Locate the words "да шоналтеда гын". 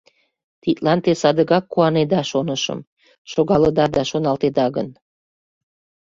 3.95-4.87